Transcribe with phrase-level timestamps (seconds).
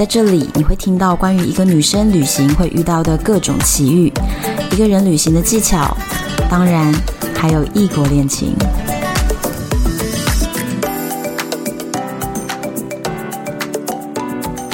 [0.00, 4.10] 在这里，你会听到关于一个女生旅行会遇到的各种奇遇，
[4.72, 5.94] 一个人旅行的技巧，
[6.48, 6.90] 当然
[7.36, 8.54] 还有异国恋情。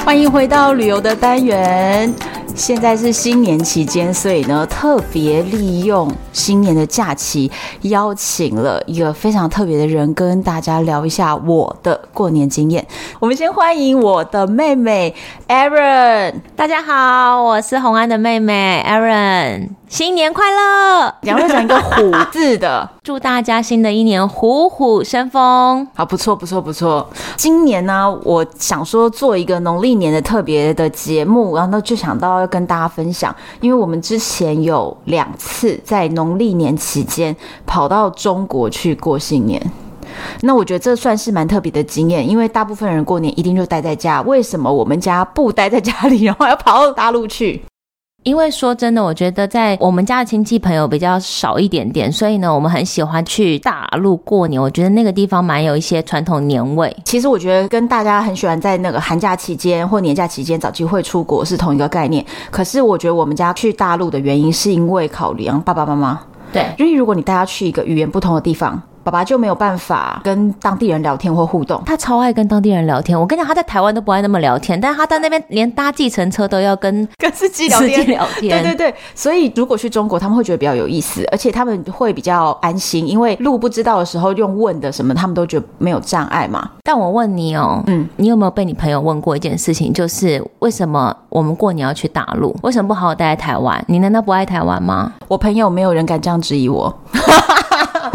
[0.05, 2.09] 欢迎回到旅游的单元。
[2.57, 7.49] 现在是新年期间，所以呢，特别利用新年的假期，
[7.83, 12.83] 邀请了一个非常特别的人，跟大家聊一下我的过年经验。
[13.19, 15.13] 我们先欢迎我的妹妹
[15.47, 16.33] Aaron，。
[16.55, 19.69] 大家好，我是洪安的妹妹 Aaron。
[19.89, 21.13] 新年快乐！
[21.23, 25.87] 两位讲一个虎字的，祝大家新的一年虎虎生风。
[25.95, 27.09] 好，不错，不错，不错。
[27.37, 37.33] 今年呢，我想说做一个农历年的特别的节目，然后就想到要跟大家分享，因为我们之前有两次在农历年期间
[37.65, 39.61] 跑到中国去过新年，
[40.41, 47.61] 那我觉得这算是蛮特别的经验，因为大部分人过年一定就待在家，为什么我们家不待在家里，然后要跑到大陆去？
[48.23, 54.61] 因为说真的，我觉得在我们家的亲戚朋友比较少一点点，所以呢，我们很喜欢去大陆过年。
[54.61, 56.93] 我觉得那个地方蛮有一些传统年味。
[57.05, 62.25] 其实我觉得跟大家很喜欢在那个寒假期间或年假期间找机会出国是同一个概念。
[62.51, 66.19] 可是我觉得我们家去大陆的原因是因为考量爸爸妈妈。
[66.51, 68.81] 对，因为如果你带他去一个语言不同的地方。
[69.07, 71.81] 爸爸就没有办法跟当地人聊天或互动。
[71.85, 73.17] 他超爱跟当地人聊天。
[73.17, 78.05] 我跟你讲，他在台湾都不爱那么聊天，但是他在那边连搭计程车都要跟跟司机聊天。
[78.07, 78.61] 聊天。
[78.61, 86.71] 对对对，所以如果去中国，他们会觉得比较有意思，而且他们会比较安心，因为路不知道的时候用问的什么，他们都觉得没有障碍嘛。
[86.83, 92.53] 但我问你哦，嗯，你有没有被你朋友问过一件事情，就是为什么我们过年要去大陆？
[92.61, 93.81] 为什么不好好待在台湾？
[93.87, 95.13] 你难道不爱台湾吗？
[95.29, 96.93] 我朋友没有人敢这样质疑我。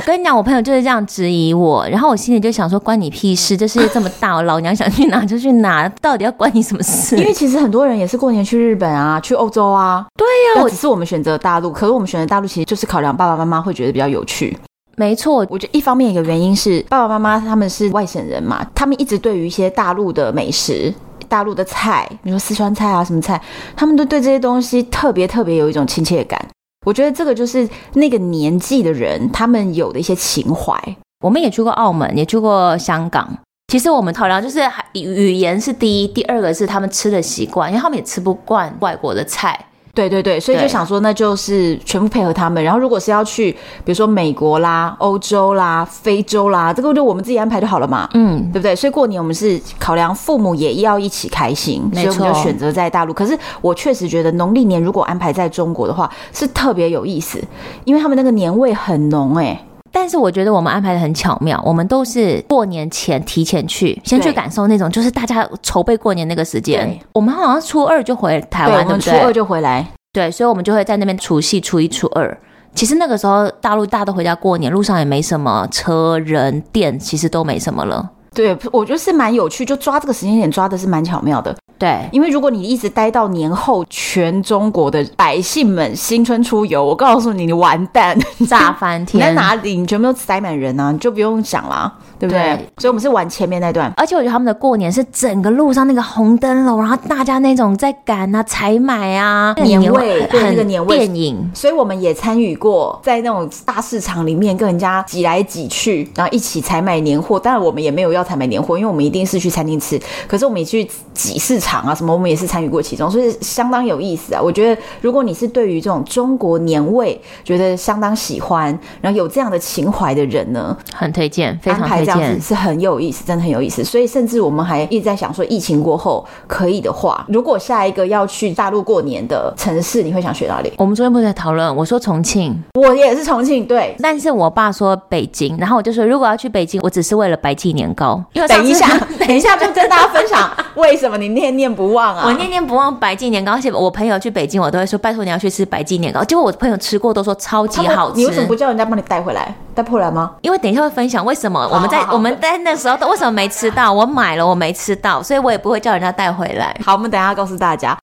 [0.02, 3.56] 我跟你讲，我朋友就是这样质疑我，然后我心里就想说，关你屁事！
[3.56, 7.16] 这世界这么大，我老娘想去哪就去哪，到底要关你什么事？
[7.16, 10.04] 因为其实很多人也是过年去日本啊，去欧洲啊。
[10.16, 10.26] 对
[10.56, 14.58] 呀、啊，只是我们选择大陆，可是我们选择大陆其实就是考量爸爸妈妈会觉得比较有趣。
[14.96, 20.92] 没错，我觉得一方面一个原因是爸爸妈妈他们是外省人嘛，他们一直对于一些大陆的美食、
[21.28, 23.40] 大陆的菜，比如说四川菜啊什么菜，
[23.76, 26.44] 他们都对这些东西特别特别有一种亲切感。
[26.84, 30.76] 我觉得这个就是那个年纪的人，他们有的一些情怀。
[31.24, 33.38] 我们也去过澳门，也去过香港。
[33.68, 34.60] 其实我们考量就是
[34.94, 39.66] 语言是第一，第二个是他们吃的习惯，因为他们也吃不惯外国的菜。
[39.94, 42.64] 对对对，所以就想说，那就是全部配合他们。
[42.64, 43.52] 然后，如果是要去，
[43.84, 48.08] 比如说美国啦、欧洲啦、非洲啦，这个就我们自己安排就好了嘛。
[48.14, 48.74] 嗯，对不对？
[48.74, 53.12] 所以过年我们是考量父母也要一起开心，所以我们就选择在大陆。
[53.12, 57.38] 可是我确实觉得农历年如果安排在中国的话，是特别有意思，
[57.84, 59.64] 因为他们那个年味很浓哎、欸。
[59.92, 66.98] 但是我觉得我们安排的很巧妙，我们都是过年前提前去，先去感受那种就是大家筹备过年那个时间。
[67.12, 69.12] 我们好像初二就回台湾，对，对不对？
[69.12, 72.36] 初二就回来，对，所以我们就会在那边除夕、初一、初二。
[72.74, 78.10] 其实那个时候大陆大家都回家过年，路上也没什么车、人、店，其实都没什么了。
[78.34, 81.54] 对，我觉得是蛮有趣，就抓这个时间点抓的是蛮巧妙的。
[81.82, 88.16] 对，因为如果你一直待到年后，全中国的百姓们新春出游，我告诉你，你完蛋，
[88.48, 89.18] 炸翻天！
[89.18, 89.76] 你在哪里？
[89.76, 91.92] 你全部都塞满人啊，你就不用想了。
[92.20, 92.40] 对不对？
[92.40, 101.50] 对，所以我们是玩前面那段，而且我觉得他们的过年是整个路上那个红灯笼，然后大家那种在赶啊、采买啊，年味，对那个年味，电影。
[101.52, 107.40] 所以我们也参与过，在那种大市场里面跟人家挤来挤去，然后一起采买年货。
[107.40, 110.00] 当然我们也没有要采买年货，因为我们一定是去餐厅吃。
[110.28, 111.71] 可是我们也去挤市场。
[111.72, 114.40] 场啊什么，我们也是参与过其中，所以相当有意思啊。
[114.42, 123.82] 我觉得如果你是对于这种中国年味觉得相当喜欢，然后有这样的情怀的人呢，很推荐，非常推荐，这样子是很有意思，真的很有意思。
[123.82, 130.70] 所以甚至我们还一直在想说，疫情过后可以的话，如果下一个要去大陆过年的城市，你会想去哪里？
[130.76, 138.22] 我们昨天不是在讨论，我说重庆，我也是重庆，对，但是我爸说北京，然后我就说如果要去北京，我只是为了白记年糕。
[138.34, 138.86] 因为等一下，
[139.18, 142.24] 等一下，就跟大家分享为什么你念念不忘啊？
[142.26, 146.24] 我念念不忘白记年糕，而且我朋友去北京，我都会说拜托你要去吃白记年糕。
[146.24, 149.54] 结果我朋友吃过都说超级好吃，你为什么不叫人家帮你带回来？
[149.74, 150.32] 带破来吗？
[150.42, 156.76] 因为等一下会分享为什么我们在 我们在那时候都为什么没吃到，我买了我没吃到，所以我也不会叫人家带回来。
[156.84, 157.96] 好，我们等一下告诉大家。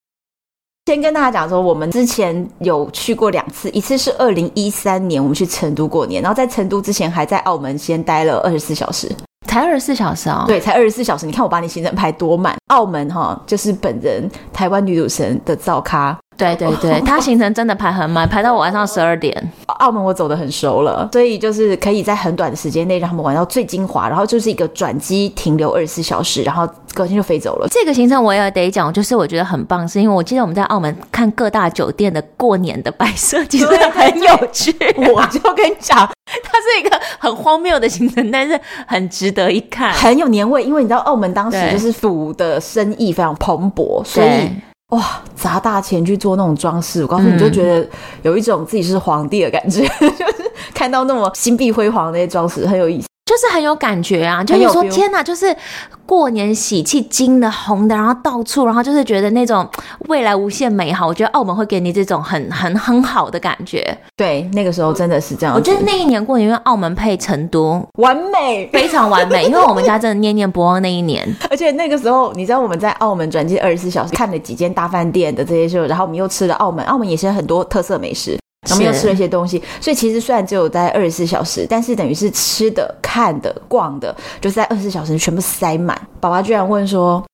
[0.86, 9.08] 先跟大家讲说，我们之前有去过两次，一次是二零一三年我们去成都过年，然后在成都之前还在澳门先待了二十四小时。
[9.50, 10.46] 才二十四小时啊、哦？
[10.46, 11.26] 对，才二十四小时。
[11.26, 12.56] 你看我把你行程排多满。
[12.68, 16.16] 澳门哈，就是本人台湾女主神的灶咖。
[16.40, 19.52] 对对对，他 行程真的排很满，排到晚上十二点。
[19.78, 27.68] 澳门我走的很熟了，所以就是可以在很短的时间内让他们玩到最精华，然后就是一个转机停留二十四小时，然后隔天就飞走了。
[27.70, 34.74] 这个行程我也得讲，就是我觉得很棒，是因为我记得我们在澳门看各大酒店的过年的摆设，其实很有趣。
[35.14, 35.98] 我就跟你讲，
[36.42, 40.62] 它是一个很荒谬的行程，但是很值得一看，很有年味。
[40.62, 44.50] 因为你知道澳门当时就是府的生意非常蓬勃，所以。
[44.90, 47.88] 哇，砸大钱去做那种装饰，我告诉你，就觉得
[48.22, 53.09] 有一种自己是皇帝的感觉，嗯、 就是看到那么金碧辉煌的那些装饰，很有意思。
[53.30, 54.42] 就是很有感觉啊！
[54.42, 55.56] 就是说天哪，就是
[56.04, 59.64] 过年喜气，金的、红的，然后到处，然后就是觉得那种
[60.08, 61.06] 未来无限美好。
[61.06, 63.96] 我觉得澳门会给你这种很很很好的感觉。
[64.16, 65.54] 对，那个时候真的是这样。
[65.54, 69.44] 我觉得那一年过年，因为澳门配成都，完美，非常完美。
[69.46, 71.24] 因为我们家真的念念不忘那一年。
[71.48, 78.36] 而且那个时候，你知道我们在澳门转机二十四小时，看了几间大饭店的这些秀，然后我们又吃了澳门，澳门也是很多特色美食。
[78.68, 85.98] 我们又吃了一些东西，所以其实虽然只有在二十四小时，但是等于是吃的、看的、逛的，就是在二十四小时全部塞满。
[86.20, 87.24] 爸爸居然问说：“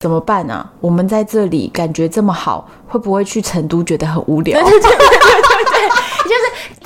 [0.00, 0.68] 怎么办啊？
[0.80, 4.58] 我们在这里感觉这么好，会不会去成都觉得很无聊？”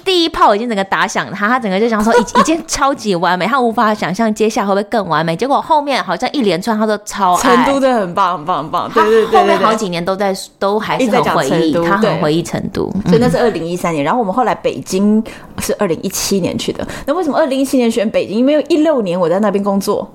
[0.09, 5.37] 第一炮已经整个打响他，他整个就想说已 已经超级完美，他无法想象接下来会不会更完美。
[5.37, 8.91] 结果后面好像一连串他都超爱，成都真的很棒很棒很棒。
[8.91, 12.91] 对对对，对，对，后面好几年都在都还是很回忆，他很回忆成都。
[13.05, 15.23] 所以那是二零一三年，然后我们后来北京
[15.59, 16.89] 是二零一七年去的。
[17.05, 18.39] 那为什么二零一七年选北京？
[18.39, 20.11] 因为一六年我在那边工作。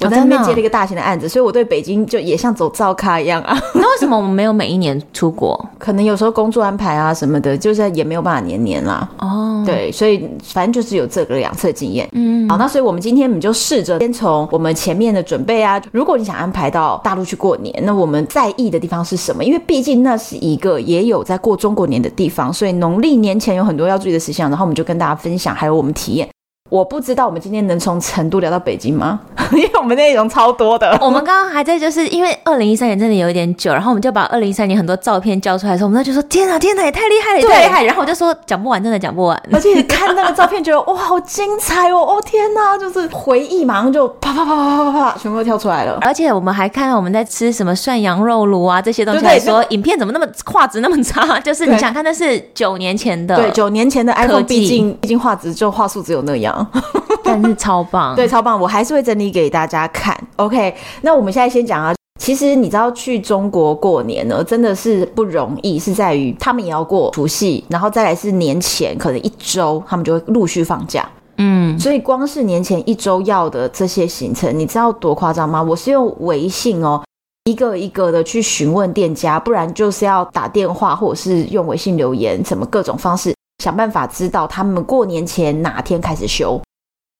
[0.00, 3.58] 我在那边接了一个大型的案子，所以我对北京就也像走灶咖一样啊。
[3.74, 5.58] 那为什么我们没有每一年出国？
[5.78, 9.08] 可能有时候工作安排啊什么的，就是也没有办法年年啦。
[9.18, 12.08] 哦，对，所以反正就是有这个两次经验。
[12.12, 15.80] 嗯，好，那所以我们今天我们就试着先从我们前面的准备啊。
[15.92, 19.44] 如果你想安排到大陆去过年，那我们在意的地方是什么？
[19.44, 24.48] 因为毕竟那是一个也有在过中国年的地方，所以农历年前有很多要注意的事项。
[24.50, 26.28] 然后我们就跟大家分享，还有我们体验。
[26.74, 29.20] 我不知道我们今天能从成都聊到北京吗？
[29.54, 30.98] 因为我们内容超多的。
[31.00, 37.84] 我们刚刚还在，就是因为二零一三年真的有一点久，然后我们就把二零一三年很多照片交出来的时候，我们就说：天哪，天哪，也太厉害了，也太厉害！
[37.84, 39.40] 然后我就说讲不完，真的讲不完。
[39.52, 41.98] 而且看那个照片，觉得哇，好精彩哦！
[41.98, 45.96] 哦天哪，就是回忆马上就啪啪啪啪啪啪啪，全部都跳出来了。
[46.00, 51.38] 而且我们还看到我们在吃什么涮羊肉炉啊这些东西，来说影片怎么那么画质那么差？
[51.38, 56.63] 就是你想看的是九年前的，对，九年前的 iPhone，毕竟毕竟画质就画素只有那样。
[57.24, 58.60] 但是超棒，对，超棒！
[58.60, 60.16] 我还是会整理给大家看。
[60.36, 61.94] OK，那我们现在先讲啊。
[62.20, 71.06] 其实你知道去中国过年呢，真的是不容易，是在于他们也要过除夕，然后再来是年前可能一周，他们就会陆续放假。
[71.36, 75.62] 嗯，所以光是年前一周要的这些行程，你知道多夸张吗？
[75.62, 77.02] 我是用微信哦，
[77.44, 86.60] 一个一个的去询问店家，不然就是要打电话或者是用微信留言，什么各种方式想办法知道他们过年前哪天开始休。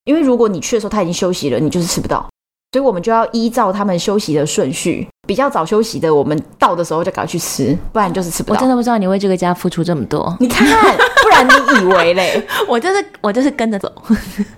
[0.05, 2.29] 因为如果你去的时候他已经休息了，你就是吃不到，
[2.73, 8.57] 所以我们就要依照他们休息的顺序，比较早休息的，我们到的时候就赶快去吃，不然就是吃不到。
[8.57, 10.67] 我真的不知道你为这个家付出这么多，你看，
[11.23, 12.43] 不然你以为嘞？
[12.69, 13.91] 我就是我就是跟着走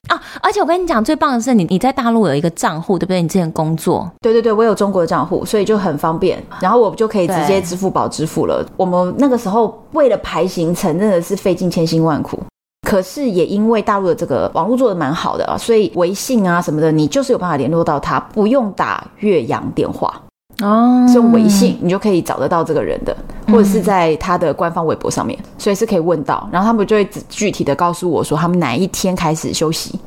[0.09, 0.21] 啊！
[0.43, 3.23] 而且我跟你讲，最棒的是你你在大陆有一个账户，对不对？
[3.23, 8.65] 你之前工作，对对对，我有中国的账户，所以就很方便，然后我就可以直接支付宝支付了。
[8.77, 12.39] 我们那个时候为了排行程，真的是费尽千辛万苦。
[12.87, 20.23] 可是也因为大陆的这个网络做的蛮好的啊，所以微信啊什么的，你就是有办法联络到他，不用打越洋电话
[20.63, 23.15] 哦，是用微信你就可以找得到这个人的，
[23.49, 29.99] 或者是在他的官方微博上面，所以是可以问到，然后他们就会具体的告诉我说他们哪一天开始休息。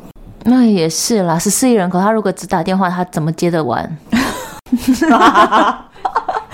[0.46, 3.98] 那也是啦，十四亿人口，他如果只打电话，他怎么接得完？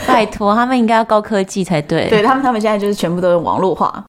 [0.07, 2.09] 拜托，他们应该要高科技才对。
[2.09, 4.03] 对他们，他们现在就是全部都用网络化。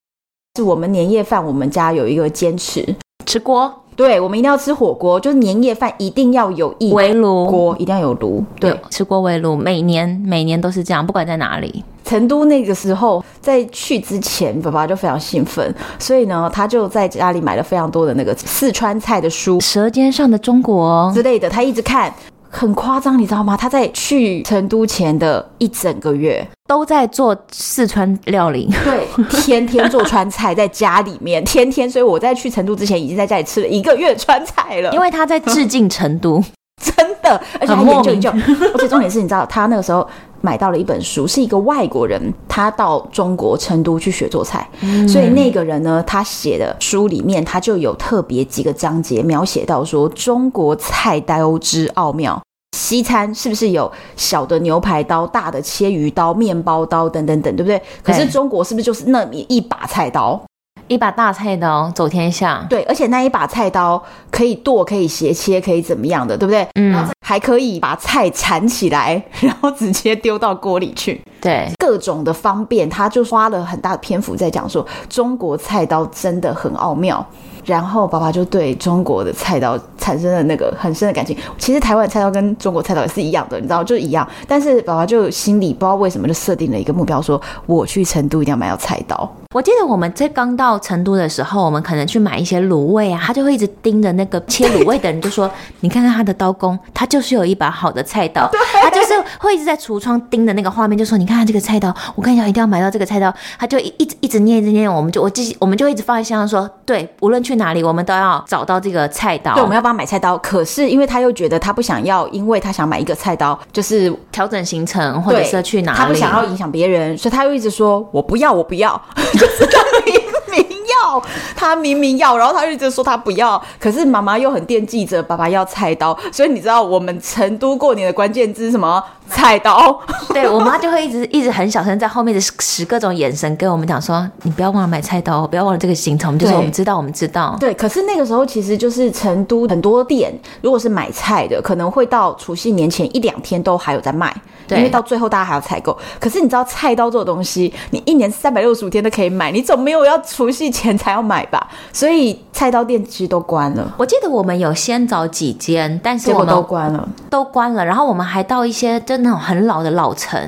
[0.57, 2.95] 是我们年夜饭，我们家有一个坚持，
[3.27, 3.73] 吃锅。
[3.97, 8.45] 对，我们一定要吃火锅，就是年夜饭一定要有一围炉锅，一定要有炉。
[8.61, 11.83] 对，吃锅围炉，每年每年都是这样，不管在哪里。
[12.05, 22.13] 成都那个时候，在去之前，爸爸就非常兴奋，所以呢，他就在家里买了非常多的那个四川菜的书，《舌尖上的中国》之类的，他一直看。
[22.57, 23.55] 很夸张，你知道吗？
[23.55, 29.07] 他在去成都前的一整个月都在做四川料理， 对，
[29.43, 31.89] 天天做川菜，在家里面 天天。
[31.91, 34.91] 所以我在去成都之前，已经在家里吃了一个月川菜了。
[34.93, 36.43] 因为他在致敬成都，
[36.83, 38.31] 真的，而且他研究研究。
[38.73, 40.09] 而且重点是，你知道，他那个时候
[40.41, 52.41] 买到了一本书，是一个外国人，他到中国成都去学做菜，嗯、所以那个人呢，他写的书里面，他就有特别几个章节描写到说中国菜刀之奥妙。
[52.77, 57.83] 西餐是不是有小的牛排刀、大的切鱼刀、面包刀等等等，对不对？
[58.03, 60.41] 可是中国是不是就是那么一把菜刀，
[60.87, 62.67] 一把大菜刀走天下？
[62.69, 66.69] 对，而且那一把菜刀可以剁、可以斜切、可以怎么样的，对不对？
[66.75, 66.95] 嗯，
[67.27, 71.21] 还可以把菜铲起来， 然后直接丢到锅里去。
[71.41, 77.25] 对，各种的方便，他就花了很大的篇幅在讲说中国菜刀真的很奥妙。
[77.67, 81.37] 然后爸爸就对中国的菜刀产生了那个很深的感情。
[81.59, 84.27] 其实台湾菜刀跟中国菜刀也是一样的，你知道，就一样。
[84.47, 89.29] 但是爸爸就心里不知道为什么就设定了一个目标，说我去成都一定要买到菜刀。
[89.53, 98.51] 我记得我们在刚到成都的时候，我们可能去买一些卤味啊，他就会一直盯着那个切卤味的人，就说：“你看看他的刀工，他就是有一把好的菜刀。
[98.83, 109.55] ”他就是会一直在橱窗盯着那个画面，就说：“你看看这个菜刀，我跟你讲，一定要买到这个菜刀。”他就一一直一直念一直念，我们就我记，我们就一直放在心上说：“对，无论去哪里，我们都要找到这个菜刀。
[109.55, 110.39] 对，我们要帮他买菜刀。
[110.39, 119.01] 可是因为他又觉得他不想要，因为他想买一个菜刀，就是调整行程或者是去哪里，他不想要影响别人，所以他又一直说：我不要，我不要，
[119.33, 120.15] 就是他明
[120.51, 121.23] 明要，
[121.55, 123.61] 他明明要，然后他又一直说他不要。
[123.79, 129.03] 可是妈妈又很惦记着爸爸要菜刀，所以你知道我们成都过年的关键字是什么？
[129.29, 137.57] 菜刀，对，我妈就会一直一直很小声在后面的使各种眼神跟我们讲说：“你不要忘了买菜刀，不要忘了这个行程。”我们就说：“我们知道，我们知道。
[137.59, 144.33] ”对，可是那个时候其实就是成都很多店，如果是买菜的，可能会到除夕年前一两天都还有在卖，
[144.69, 145.99] 对，因为到最后大家还要采购。
[146.21, 151.67] 可是你知道菜刀这种东西，你一年三百六十五天都可以买，你总没有要除夕前才要买吧？
[151.91, 153.95] 所以菜刀店其实都关了。
[153.97, 157.83] 我记得我们有先找几间，但是结果都关了，都关了。
[157.83, 160.39] 然后我们还到一些那种很老的老城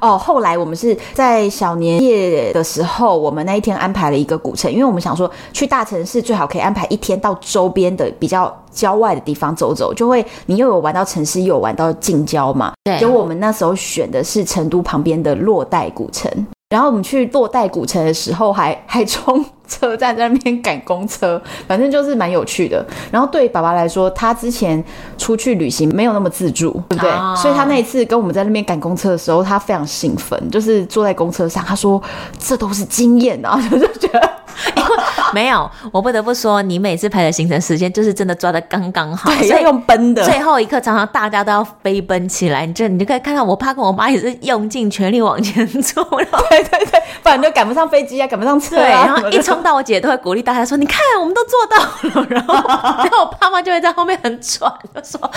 [0.00, 12.72] 哦，后来我们是在小年夜的时候，我们那一天安排了一个古城，因为我们想说去大城市最好可以安排一天到周边的比较郊外的地方走走，就会你又有玩到城市，又有玩到近郊嘛。
[12.84, 16.30] 对，结果我们那时候选的是成都旁边的洛带古城。
[16.68, 22.84] 然后我们去洛带古城的时候还，还还冲车站在那边赶公车， 反正就是蛮有趣的。
[23.10, 24.82] 然后对爸爸来说，他之前
[25.16, 27.10] 出去旅行没有那么自助，对不对？
[27.10, 32.02] 哦、所以他那一次跟我们在那边赶公车的时候，他非常兴奋，就是坐在公车上，他说
[32.38, 34.30] 这都是经验啊， 就觉得。
[34.76, 34.88] 因为
[35.34, 40.24] 没有，我不得不说，你每次排的行程时间就是真的抓的刚刚好，对，要用奔的。
[40.24, 49.06] 最后一刻，常常大家都要飞奔起来，你就你就可以看到我爸跟我妈也是用尽全力往前冲， 对对对，不然就赶不上飞机啊，赶不上车啊。
[49.06, 51.76] 然后一冲到，我姐都会鼓励大家说：“你看，我们都做到
[52.20, 55.30] 了。”然后然后我爸妈就会在后面很喘，就说：“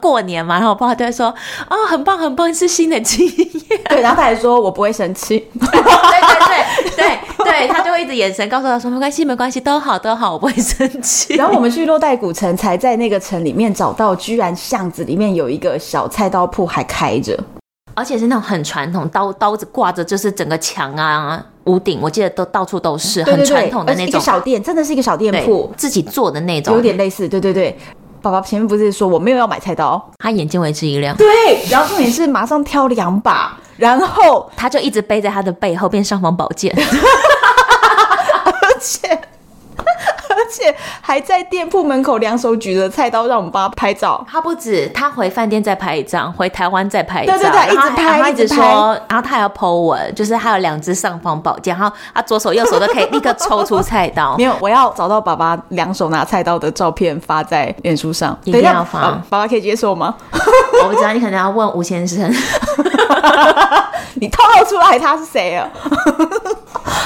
[0.00, 1.26] 过年嘛。”然后我爸就会说
[1.68, 3.48] ：“啊，很棒很棒，是新的经验。
[3.88, 5.86] ”对，然后他还说：“我不会生气。”对对
[6.46, 17.38] 对对对，他就会一直眼神告诉他说：“没关系，没关系，都好都好，我不会生气。”然后我们去洛带古城，才在那个城里面找到，居然巷子里面有一个小菜刀铺还开着，
[17.94, 24.08] 而且是那种很传统，刀刀子挂着，就是整个墙啊、屋顶，我记得都到处都是，很传统的那种。
[24.08, 27.28] 一个小店，真的是一个小店铺，自己做的那种，有点类似。
[27.28, 27.78] 对对对，
[28.20, 31.16] 爸爸前面不是说我没有要买菜刀，他眼睛为之一亮。
[31.16, 31.26] 对，
[31.70, 36.76] 然后重点是马上挑两把，然后他就一直背在他的背后变尚方宝剑。
[38.70, 39.17] 而且，而
[40.50, 44.24] 且还在店铺门口两手举着菜刀，让我们帮他拍照。
[44.30, 47.38] 他不止，他回饭店再拍一张，回台湾再拍一张。
[47.38, 48.56] 对对对，一直拍，一直说，
[49.08, 54.36] 然后他还要 po 文，就是他有两只尚方宝剑，然后他左手右手都可以立刻抽出菜刀。
[54.38, 59.10] 没有，我要找到爸爸两手拿菜刀的照片发在脸书上，一定要发。
[59.28, 60.14] 爸爸可以接受吗？
[60.82, 62.30] 我不知道，你可能要问吴先生。
[64.20, 65.68] 你透露出来他是谁啊？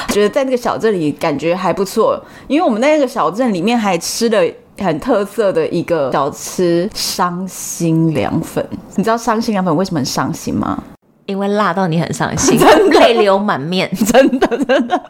[0.08, 4.42] 觉得在那个小镇里感觉还不错，因为我们那个小镇里面还吃了
[4.78, 8.66] 很特色的一个小吃——伤心凉粉。
[8.96, 10.82] 你知道伤心凉粉为什么很伤心吗？
[11.26, 12.58] 因为辣到你很伤心，
[13.00, 15.00] 泪流满面， 真的真的。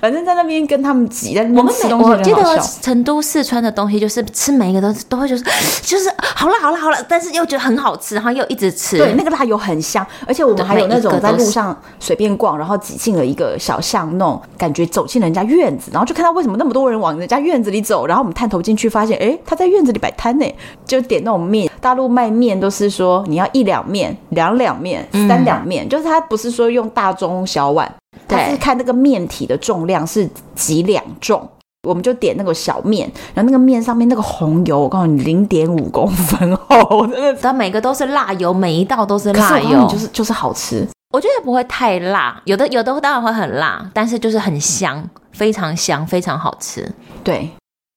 [0.00, 2.08] 反正在那边跟他们挤，在我们吃东西。
[2.08, 5.42] 我记得成都、四川的东西，就是吃每一个都都会就是
[5.82, 8.98] 就是好辣好辣好辣，但是又觉得很好吃，然后又一直吃。
[8.98, 20.46] 对，那个辣油很香，而且我们还有那种在路上随便逛，然后挤进了一个小巷弄，感觉走进人家院子，然后就看到为什么那么多人往人家院子里走，然后我们探头进去发现，哎，他在院子里摆摊呢，
[20.86, 21.68] 就点那种面。
[21.80, 27.92] 大陆卖面都是说你要一两面、两两面、三两面，嗯、就是它不是说用大中小碗。
[28.26, 31.46] 它是看那个面体的重量是几两重，
[31.86, 40.88] 我们就点那个小面，然后那个面上面那个红油，我告诉你零点五公分厚，真的，它每个都是辣油，每一道都是辣油，就是就是好吃。
[41.12, 46.90] 我觉得不会太辣，有的有的当然会很辣，但是就是很香，非常香，非常好吃。
[47.22, 47.50] 对。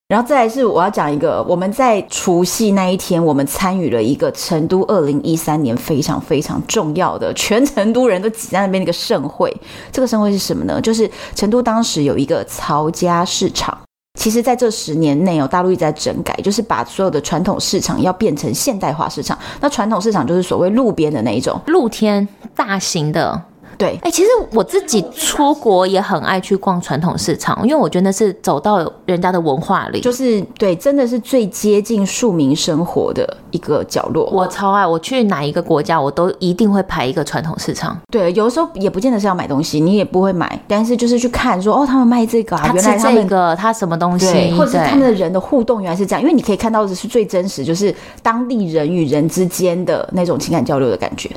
[0.07, 9.53] 然后再来是我要讲一个，我们在除夕那一天，我们参与了一个成都二零一三年非常非常重要的，全成都人都挤在那边那个盛会。
[9.91, 10.79] 这个盛会是什么呢？
[10.81, 13.77] 就是成都当时有一个曹家市场。
[14.17, 19.37] 其实在这十年内哦，大陆一直在整改，就是把所有的传统市场要变成现代化市场。
[19.59, 23.39] 那传统市场就是所谓路边的那一种，露天大型的。
[23.77, 34.25] 对，哎、欸，其实我自己出国也很爱去逛传统市场，因为我觉得那是走到人家的文化里，就是对，真的是最接近庶民生活的一个角落。
[34.31, 37.98] 我超爱，我去哪一个国家，我都一定会排一个传统市场。
[38.12, 47.93] 对，有的时候也不见得是要买东西，你也不会买，但是就是去看说，哦，他们卖这个啊，原来他们这个他什么东西，或者是他们的人的互动原来是这样，因为你可以看到的是最真实，就是
[48.24, 51.29] 当地人与人之间的那种情感交流的感觉。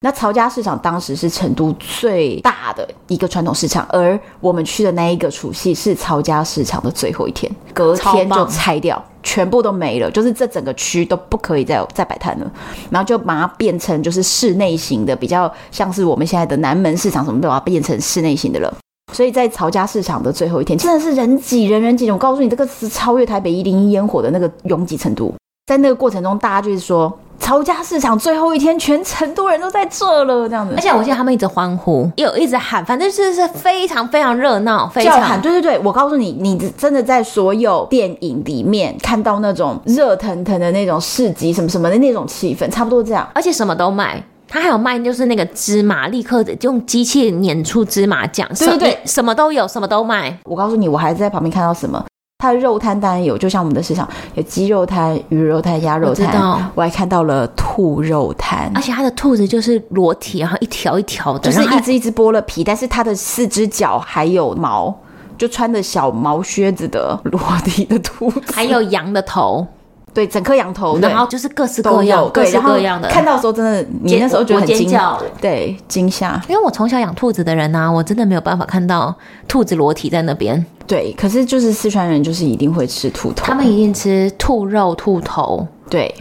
[0.00, 12.48] 那曹家市场当时是成都最大的一个传统市场，而我们去的那一个除夕是曹家市场的最后一天，隔天就拆掉，全部都没了，就是这整个区都不可以再再摆摊了，
[12.90, 18.72] 然后就把它变成就是室内型的，比较像是我们现在的南门市场什么都把它变成室内型的了。
[19.12, 25.34] 所以在曹家市场的最后一天，真的是人挤人人挤人，我告诉你，这个是超越台北一零一烟火的那个拥挤程度，
[25.66, 27.12] 在那个过程中，大家就是说。
[27.40, 30.74] 曹家市场最后一天，全成都人都在这了，这样子。
[30.76, 35.40] 而且我记得他们一直欢呼，有一直喊，反正就是非常非常热闹，非常喊。
[35.40, 43.26] 对对对，我告诉你，你真的在所有电影里面看到那种热腾腾的那种市集什么什么的那种气氛，差不多这样。
[43.34, 48.46] 而且什么都卖，他还有卖就是那个芝麻，立刻用机器碾出芝麻酱。
[48.58, 50.36] 对对对，什么都有，什么都卖。
[50.44, 52.04] 我告诉你，我还在旁边看到什么。
[52.40, 64.96] 它的肉摊当然有，就像我们的市场有鸡肉摊、鱼肉摊、鸭肉摊，我，我还看到了兔肉摊，而且它的兔子就是裸体，然后一条一条的，就是一只一只剥了皮，但是它的四只脚还有毛，
[65.36, 69.66] 就穿着小毛靴子的裸体的兔子，还有羊的头。
[70.14, 73.08] 对，整颗羊头，然后就是各式各样、各式各样的。
[73.08, 76.40] 看到的时候，真的，你那时候觉得很惊叫，对，惊吓。
[76.48, 79.16] 因为我从小养兔子的人呢、啊，我真的没有办法看到
[79.48, 80.64] 兔子裸体在那边。
[80.88, 85.68] 对，可是就是四川人就是一定会吃兔头，他们一定吃兔肉、兔头。
[85.90, 86.12] 对，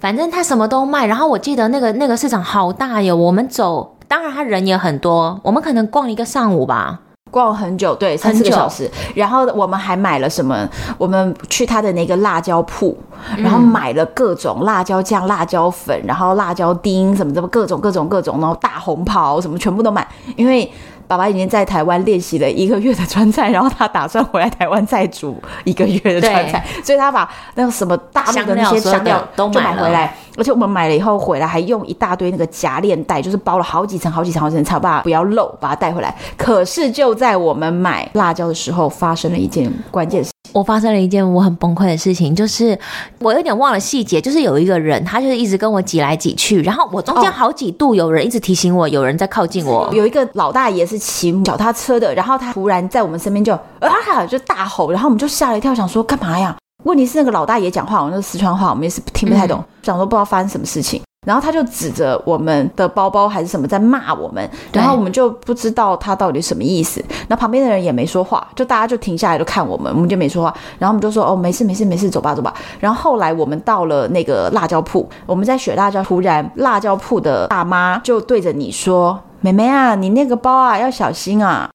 [0.00, 1.06] 反正他什么都卖。
[1.06, 6.98] 然后我记得那个那个市场好大哟，我们走，当然他人也很多，我们可能逛一个上午吧。
[7.30, 8.90] 逛很久，对，三四个小时。
[9.14, 10.68] 然后我们还买了什么？
[10.98, 12.96] 我们去他的那个辣椒铺，
[13.36, 20.04] 然后买了各种辣椒酱、辣椒粉，然后辣椒丁什么什么各种各种各种，然后大红袍什么全部都买，
[20.34, 20.68] 因为。
[21.08, 36.14] 爸爸已经在台湾练习了一个月的川菜，然后他打算回来台湾再煮一个月的川菜，所以他把那个什么大陆的那些香料都买回来，而且我们买了以后回来还用一大堆那个夹链袋，就是包了好几层、好几层、好几层，才把不要漏，把它带回来。
[36.36, 40.30] 可是就在我们买辣椒的时候，发生了一件关键事。
[40.54, 42.78] 我发生了一件我很崩溃的事情，就是
[43.18, 49.90] 我有点忘了细节，就是有一个人，他就是一直跟我挤来挤去，然后我中间好几度有人一直提醒我，有人在靠近我。
[49.92, 56.56] 有一个老大爷是骑脚踏车的，然后他突然在我们身边就啊就大吼，然后我们就吓了一跳，想说干嘛呀？
[56.88, 61.02] 问题是那个老大爷讲话，我那是四川话我们也是听不太懂，嗯、想说不知道发生什么事情。
[61.26, 67.04] 然后他就指着我们的包包还是什么在骂我们，然后我们就不知道他到底什么意思。
[67.26, 70.54] 那旁边的人也没说话，就大家就停下来就看我们，我们就没说话。
[70.78, 81.68] 然后我们就说：“哦，没事没事没事，走吧走吧。”然后后来我们到了那个辣椒铺，我们在选辣椒，突然辣椒铺的大妈就对着你说：“妹妹啊，你那个包啊要小心啊。”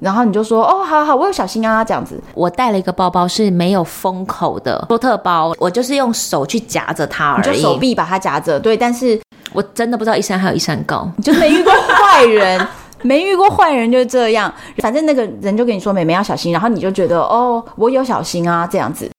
[0.00, 2.20] 然后你就说哦，好好，我有小心啊，这样子。
[2.34, 8.60] 我带了一个包包是没有封口的多特包，我就是用手去夹着它而已，就手臂把它夹着。
[8.60, 9.18] 对，但是
[9.52, 12.68] 我真的不知道一山还有一山高，就没遇过坏人，
[13.02, 14.52] 没遇过坏人就是这样。
[14.78, 19.10] 反正那个人就跟你说妹妹要小心，然后你就觉得哦，我有小心啊，这样子。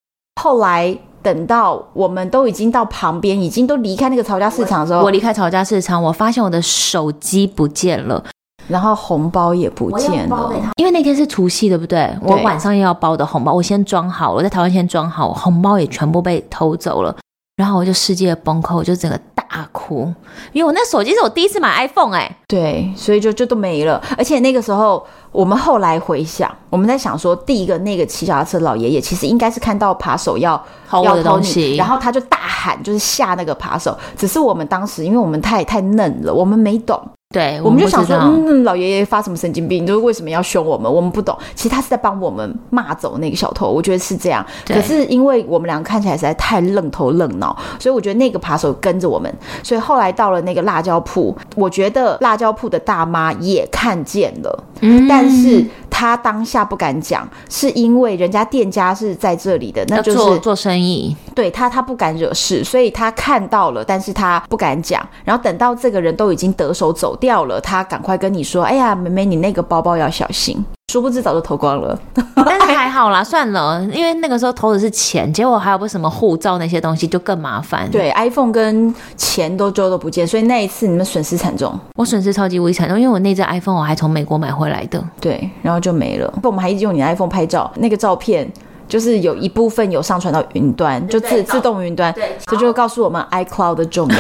[0.42, 0.98] 后来。
[1.24, 8.24] 等到我们都已经到旁边，已经都离开那个曹家市场的时候，我离开曹家市场，我发现我的手机不见了。
[8.68, 12.14] 然后红包也不见了，因为那天是除夕，对不对？
[12.22, 17.16] 我晚上要包的红包，我先装好，我在台湾先装好，红包也全部被偷走了，
[17.56, 20.14] 然后我就世界崩溃，我就整个大哭，
[20.52, 24.04] 因为我那手机是我第一次买 iPhone，哎、欸，对，所以就就都没了。
[24.18, 33.98] 而且那个时候，我们后来回想，我们在想说，第一个那个骑脚踏车老爷爷，其实应该是看到扒手要偷我的东西，然后他就大喊，就是吓那个扒手。
[34.18, 37.02] 只是我们当时，因为我们太太嫩了，我们没懂。
[37.34, 39.86] 对，我们就想说，嗯，老爷爷发什么神经病？
[39.86, 40.92] 就是为什么要凶我们？
[40.92, 41.38] 我们不懂。
[41.56, 44.46] 其实他是在帮我们骂走那个小偷，我觉得是这样。
[44.66, 49.30] 可是因为我们两个看起来实在太愣头愣脑，所以我觉得那个扒手跟着我们。
[49.62, 61.14] 所以后来到了那个辣椒铺，我觉得辣椒铺的大妈也看见了，嗯，但是他当下不敢讲，是因为人家店家是在这里的，那就是做做生意。
[61.36, 65.06] 对他，他不敢惹事，所以他看到了，但是他不敢讲。
[65.26, 72.00] 然后等到这个人都已经得手走掉了，他赶快跟你说：“哎呀，妹妹，你那个包包要小心。”殊不知早就偷光了。
[72.46, 77.90] 但是还好啦，算了，因为那个时候偷的是钱，结果还有不什么护照那些东西，就更麻烦。
[77.92, 81.78] 对，iPhone 跟钱都就都不见，所以那一次你们损失惨重。
[81.96, 85.04] 我损失超级无敌惨重，因为我那只 iPhone 我还从美国买回来的。
[85.20, 86.34] 对，然后就没了。
[86.42, 88.50] 我们还一直用你的 iPhone 拍照，那个照片
[88.88, 94.16] 就是有一部分有上传到云端，就自自动云端，对，这就告诉我们 iCloud 的重要。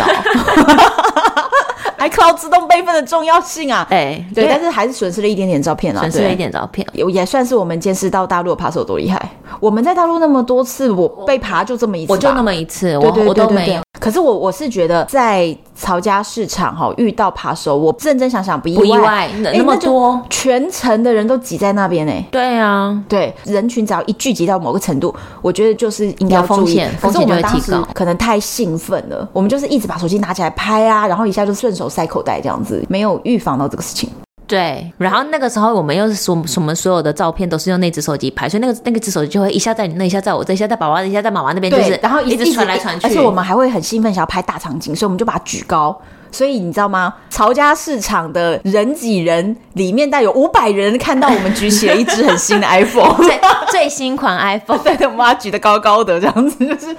[1.98, 3.86] iCloud 自动备份的重要性啊！
[3.90, 9.30] 哎、欸，对，但是还是损失了一点点照片啊，损失了一点照片，也也算是我们见识到大陆的扒手多厉害。
[9.60, 13.82] 我们在大陆那么多次，我被扒就这么一次，我就那么一次，我我都没有。
[14.00, 22.26] 可是我我是觉得在曹家市场哈遇到扒手，我认真想想不意外，不意外，那么多，欸、全城的人都挤在那边呢、欸。
[22.32, 27.88] 对啊，对，人群只要一聚集到某个程度，我觉得就是应该要注意，风险就会提高。
[27.94, 34.10] 可能太兴奋了，我们就是一直把手机拿起来拍啊，然后一下就顺手塞口袋这样子，没有预防到这个事情。
[34.48, 46.00] 对，然后那个时候我们又是什什么所有的照片都是用那只手机拍，所以那个那个只手机就会一下在你那，一下在我这，一下在宝宝，一下在妈妈那边，就是然后一直传来传去，而且我们还会很兴奋想要拍大场景，所以我们就把它举高。
[46.30, 47.14] 所以你知道吗？
[47.30, 56.96] 曹家市场的人挤人里面，带有五百人看到我们举起了一只很新的 iPhone，最最新款 iPhone， 对，我们把它举得高高的，这样子就是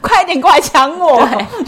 [0.00, 1.20] 快点过来抢我，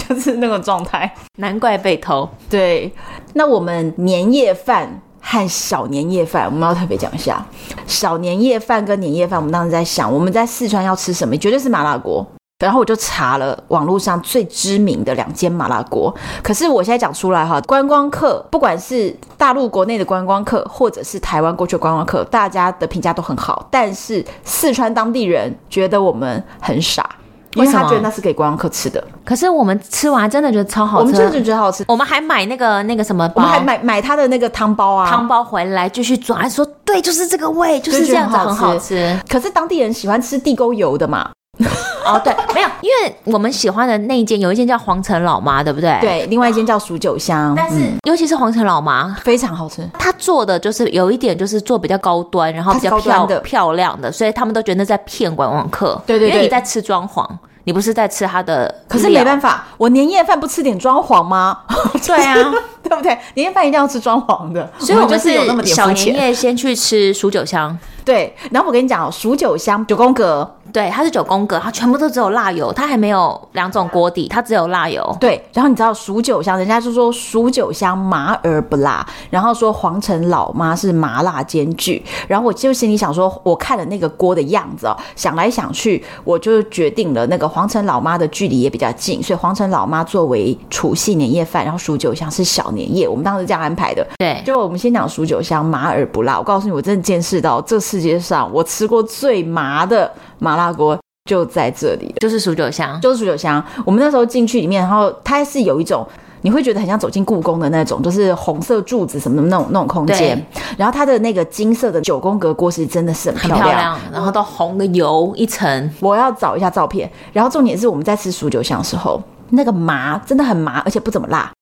[0.09, 1.13] 就是那种状态。
[1.37, 2.29] 难怪被偷。
[2.49, 2.93] 对，
[3.35, 5.01] 那我们年夜饭。
[5.23, 7.43] 和小年夜饭，我们要特别讲一下。
[7.87, 11.35] 小年夜饭跟年夜饭，我们当时在想，我们在四川要吃什么？
[11.39, 12.27] 绝对是麻辣锅。
[12.59, 16.15] 然后我就查了网络上最知名的两间麻辣锅。
[16.45, 23.67] 可是我现在讲出来哈，观光客，不管是大陆国内的观光客，或者是台湾过去的观光客，大家的评价都很好。
[23.69, 27.17] 但是四川当地人觉得我们很傻。
[27.55, 31.85] 因为他觉得那是给观光客吃的，可是我们吃完真的觉得超好吃，我们真的觉得好吃。
[31.89, 39.19] 我们还买那个那个什么包，我们还买买他的那个汤包啊，汤包回来继续抓，说对，就是这个味，就是这样子很好吃。
[39.29, 41.31] 可是当地人喜欢吃地沟油的嘛。
[42.05, 45.99] 哦，对，没有，因为我们喜欢的那一间有一间叫皇城老妈，对不对？
[46.01, 56.01] 对，另外一间叫蜀九香，但是、嗯、尤其是皇城老妈非常好吃，他做的就是有一点就是做比较高端，然后比较漂漂亮的，所以他们都觉得在骗观光客。
[56.07, 57.27] 对对对，因为你在吃装潢。
[57.65, 58.83] 你不是在吃他的？
[58.89, 61.59] 可是没办法，我年夜饭不吃点装潢吗？
[62.05, 62.35] 对啊，
[62.83, 63.17] 对不对？
[63.35, 67.79] 年夜饭一定要吃装潢的，所以我就是有那么点小年夜先去吃蜀九香。
[68.05, 70.57] 对，然后我跟你讲哦，蜀九香九宫格。
[70.73, 75.17] 对，它是九宫格，它全部都只有辣油，它还没有两种锅底，它只有辣油。
[75.21, 94.07] 对，然后你知道蜀九香，人家就说蜀九香麻而不辣，然后说皇城老妈是麻辣兼具，然后我就心里想说，我看了那个锅的样子哦，想来想去，我就决定了那个皇城老妈的距离也比较近，所以皇城老妈作为除夕年夜饭，然后蜀九香是小年夜，我们当时这样安排的。
[94.17, 100.11] 对，就我们先讲蜀九香麻而不辣，我告诉你，我真的见识到这世界上我吃过最麻的。
[100.43, 100.99] 麻辣锅
[101.31, 103.65] 就在这里，就是蜀九香，就是蜀九香。
[103.85, 106.05] 我们那时候进去里面，然后它是有一种，
[106.41, 110.45] 你会觉得很像走进故宫的那种，就是红色柱子什么的那种那种空间。
[110.77, 115.91] 然后它的那个金色的九宫格锅是真的是很漂亮，漂亮，然后都红的油一层。
[116.01, 117.09] 我要找一下照片。
[117.33, 121.53] 然后重点是我们在吃蜀九香的时候，那个麻真的很麻，而且不怎么辣，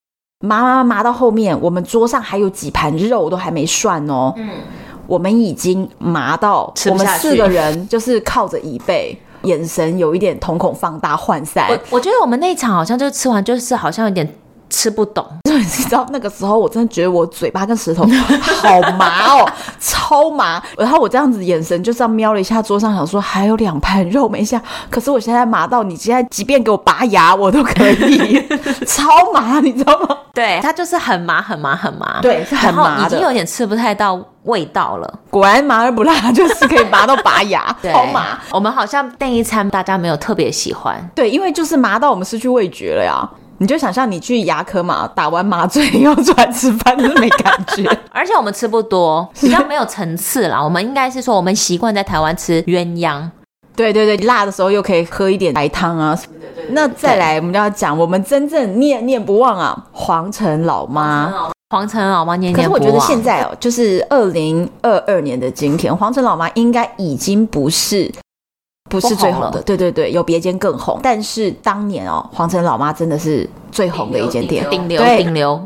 [0.43, 4.33] 麻麻麻到后面，我们桌上还有几盘肉都还没涮哦。
[4.37, 4.49] 嗯。
[5.11, 11.67] 我们已经麻到，我们四个人就是靠着椅背，眼神有一点瞳孔放大、涣散。
[11.69, 14.25] 我我觉得我们那场好像就吃完，就是好像有点
[14.71, 15.23] 吃不懂。
[15.43, 19.47] 对，你知道那个时候我真的觉得我嘴巴跟舌头好麻哦，
[19.79, 20.61] 超麻。
[20.77, 24.59] 然后我这样子眼神就这样瞄了一下桌上，想说还有两盘肉没下。
[24.89, 28.41] 可是我现在麻到你现在即便给我拔牙我都可以，
[28.87, 29.03] 超
[29.33, 30.17] 麻，你知道吗？
[30.33, 35.19] 对，它就是很麻很麻很麻，对，是很麻的，已经有点吃不太到味道了。
[35.29, 38.39] 果然麻而不辣，就是可以麻到拔牙， 对超麻。
[38.51, 43.27] 我们好像那一餐大家没有特别喜欢，对，因为就是麻到我们失去味觉了呀。
[43.61, 47.87] 你就想象你去牙科嘛，打完麻醉又出来吃饭，就是没感觉。
[48.09, 50.59] 而且我们吃不多， 比较没有层次啦。
[50.59, 53.21] 我们应该是说，我们习惯在台湾吃鸳鸯。
[53.75, 56.17] 对对对，辣的时候又可以喝一点白汤啊。
[56.69, 61.31] 那再来，我们就要讲我们真正念念不忘啊，黄城老妈。
[61.69, 62.81] 黄城老妈念念不忘。
[62.81, 68.11] 可是我觉得现在哦，就是二零二二年的今天，黄城老妈应该已经不是。
[68.91, 70.99] 不是最红的，对对对，有别间更红。
[71.01, 75.65] 但是当年哦，黄城老妈真的是最红的一间店，顶流顶流，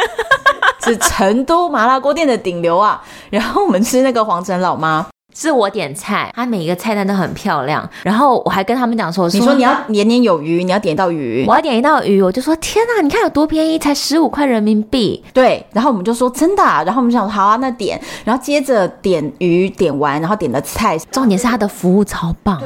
[0.82, 3.02] 是成都麻辣锅店的顶流啊。
[3.28, 5.06] 然后我们吃那个黄城老妈。
[5.34, 7.86] 是我点菜，他每一个菜单都很漂亮。
[8.02, 15.22] 然后我还跟他们讲说，你说你要年年有余，你要点一道鱼，我要点一道鱼，我就说天哪，你看有多便宜，才十五块人民币。
[15.32, 22.62] 对，然后我们就说真的，然后我们就想好啊，那点，然后接着点鱼，点完，然后点了菜，重点是他的服务超棒。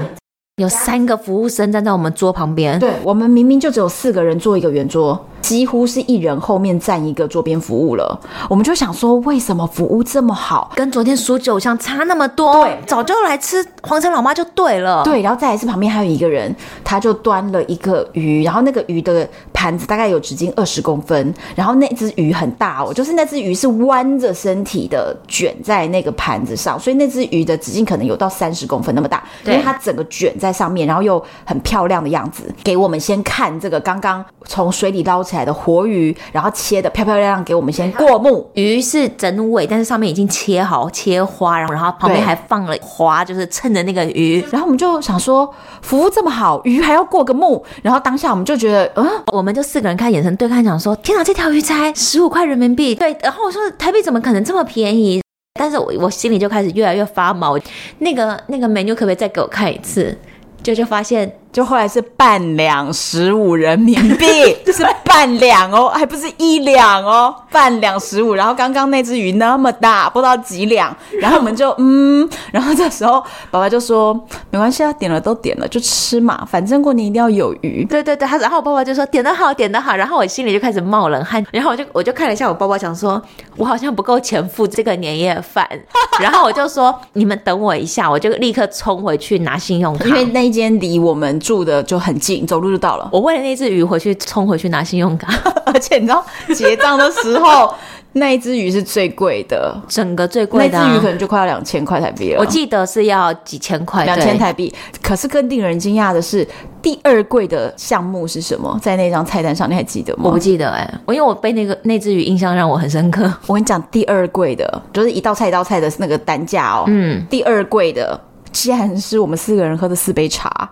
[0.59, 8.21] 有三个服务生站在我们桌旁边，对，我们明明就只有四个人坐一个圆桌，几乎是一人后面站一个桌边服务了。
[8.51, 12.65] 我们就想说，为什么服务这么好，跟昨天数九像差那么多？
[12.65, 15.05] 对，早就来吃黄城老妈就对了。
[15.05, 30.48] 对，然后再来是旁边还有一个人，他就端了一个鱼，然后那个鱼的盘子大概有直径二十公分，然后那只鱼很大哦，就是那只鱼是弯着身体的卷在那个盘子上，所以那只鱼的直径可能有到三十公分那么大，因为它整个卷在。
[30.49, 38.51] 在上面，然后又很漂亮的样子，给我们先看这个刚刚从水里捞起来的活鱼，然后切的漂漂亮亮，给我们先过目。
[38.55, 44.45] 鱼是整尾，但是上面已经切好切花，然后然后旁边还放了花，就是衬着那个鱼。
[44.51, 47.65] 然后我们就想说，服务这么好，鱼还要过个目。
[47.83, 52.95] 然后当下我们就觉得，嗯，我们就四个人看眼神对看，讲说，天哪，这条鱼才十五块人民币。
[52.95, 55.21] 对，然后我说台币怎么可能这么便宜？
[55.61, 57.59] 但是我我心里就开始越来越发毛。
[57.99, 60.17] 那个那个美女可不可以再给我看一次？
[60.63, 61.39] 这就发现。
[61.51, 64.27] 就后来是半两十五人民币，
[64.71, 68.35] 是半两哦，还不是一两哦，半两十五。
[68.35, 70.95] 然后刚刚那只鱼那么大，不知道几两。
[71.21, 74.13] 然后我们就嗯， 然后这时候爸爸就说
[74.51, 77.85] 没关系啊，点了都点了，就吃嘛，反正过年一定要有鱼。
[77.85, 79.97] 对对对，他然后我爸爸就说点的好，点的好。
[79.97, 81.45] 然后我心里就开始冒冷汗。
[81.51, 83.21] 然后我就我就看了一下我爸爸，想说
[83.57, 85.67] 我好像不够钱付这个年夜饭。
[86.21, 91.38] 然后我就说你们等我一下，我就立刻冲回去拿信用卡，因为那一间离我们。
[91.41, 93.09] 住的就很近，走路就到了。
[93.13, 95.33] 我为了那只鱼回去冲回去拿信用卡，
[95.67, 96.25] 而且你知道
[96.55, 97.73] 结账的时候，
[98.15, 102.41] 那一只鱼是最贵的，整个最贵的、啊、那只鱼可能就快要两千块台币了。
[102.41, 104.73] 我记得是要几千块，两千台币。
[105.03, 106.47] 可是更令人惊讶的是，
[106.83, 108.79] 第二贵的项目是什么？
[108.83, 110.23] 在那张菜单上，你还记得吗？
[110.25, 113.31] 我不记得哎、欸，我因为我被那个那只鱼印象让我很深刻。
[113.47, 116.85] 我跟你讲，第二贵的就是一道菜一道菜的那个单价哦。
[116.89, 118.19] 嗯，第二贵的
[118.53, 120.71] 竟然是我们四个人喝的四杯茶。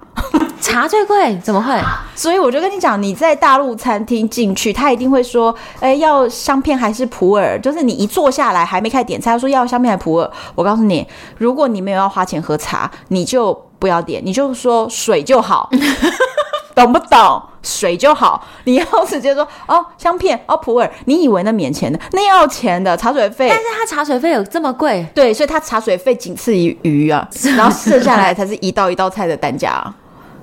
[0.61, 1.79] 茶最贵，怎么会？
[2.17, 7.61] 所以我就跟你讲，你在大陆餐厅进去，他一定会说，哎，要香片还是普洱？
[7.61, 10.29] 就是你一坐下来，还没开始点菜，他说要香片还是普洱？
[10.55, 11.07] 我告诉你，
[11.39, 15.71] 如果你没有要花钱喝茶，你就不要点，你就说水就好，
[16.77, 17.43] 懂不懂？
[17.63, 18.47] 水就好。
[18.63, 21.99] 你要直接说 哦，香片哦，普洱，你以为那免钱的？
[22.13, 23.49] 那要钱的茶水费。
[23.49, 25.05] 但是他茶水费有这么贵？
[25.13, 29.83] 对，所以他茶水费仅次于鱼啊，然后剩下来才是一道一道菜的单价。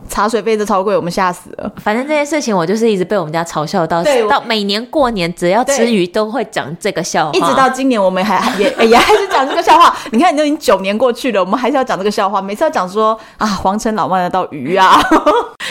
[0.10, 1.72] 茶水费都超贵，我们吓死了。
[1.78, 9.96] 反正这件事情，我就是一直被我们家嘲笑到，到每年过年只要吃鱼都会讲这个笑话，一直到今年我们还 也也还是讲这个笑话。
[10.12, 12.42] 你看，你都已经九年过去了，我们还是要讲这个笑话。
[12.42, 15.00] 每次要讲说啊，黄城老妈那道鱼啊，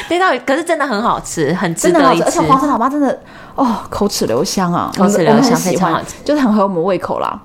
[0.08, 2.24] 那道鱼可是真的很好吃，很值得一吃。
[2.24, 3.18] 而且黄城老妈真的
[3.54, 7.38] 哦，口齿留香啊，口齿留香非常好吃，就是很合我们胃口啦。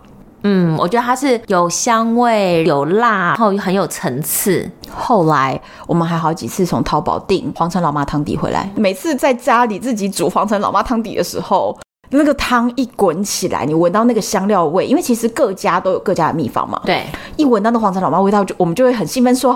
[0.50, 4.70] 嗯，我觉得它是有香味、有辣，然后很有层次。
[4.90, 11.78] 后来我们还好几次从淘宝订黄城老妈汤底回来，每次在家里自己煮黄城老妈汤底的时候，
[12.12, 16.82] 那个汤一滚起来，你闻到那个香料味，因为其实各家都有各家的秘方嘛。
[16.86, 17.06] 对，
[17.36, 19.52] 一闻到那黄城老妈味道，就我们就会很兴奋说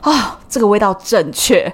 [0.00, 0.14] 啊、哦，
[0.48, 1.70] 这个味道正确，